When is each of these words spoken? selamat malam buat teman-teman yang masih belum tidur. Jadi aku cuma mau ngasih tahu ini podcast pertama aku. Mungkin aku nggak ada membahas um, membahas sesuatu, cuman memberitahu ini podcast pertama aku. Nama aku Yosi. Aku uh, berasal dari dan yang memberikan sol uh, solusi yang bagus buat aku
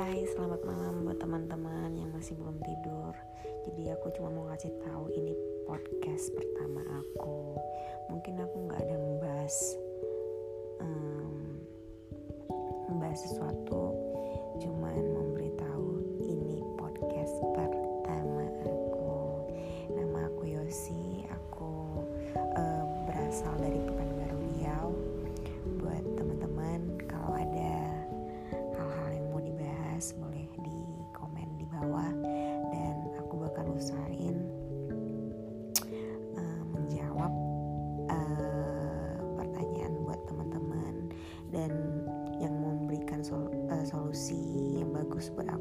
selamat 0.00 0.64
malam 0.64 1.04
buat 1.04 1.20
teman-teman 1.20 1.92
yang 1.92 2.08
masih 2.16 2.32
belum 2.40 2.56
tidur. 2.64 3.12
Jadi 3.68 3.92
aku 3.92 4.08
cuma 4.16 4.32
mau 4.32 4.48
ngasih 4.48 4.72
tahu 4.80 5.12
ini 5.12 5.36
podcast 5.68 6.32
pertama 6.32 6.80
aku. 7.04 7.60
Mungkin 8.08 8.40
aku 8.40 8.56
nggak 8.64 8.80
ada 8.80 8.96
membahas 8.96 9.76
um, 10.80 11.60
membahas 12.88 13.28
sesuatu, 13.28 13.92
cuman 14.64 15.04
memberitahu 15.04 16.00
ini 16.24 16.64
podcast 16.80 17.36
pertama 17.52 18.48
aku. 18.64 19.44
Nama 19.92 20.32
aku 20.32 20.48
Yosi. 20.48 21.28
Aku 21.28 22.00
uh, 22.56 22.84
berasal 23.04 23.52
dari 23.60 23.84
dan 41.52 41.70
yang 42.40 42.56
memberikan 42.56 43.20
sol 43.20 43.52
uh, 43.68 43.84
solusi 43.84 44.80
yang 44.80 44.90
bagus 44.96 45.28
buat 45.36 45.46
aku 45.52 45.59